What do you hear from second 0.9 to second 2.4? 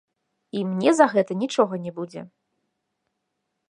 за гэта нічога не будзе!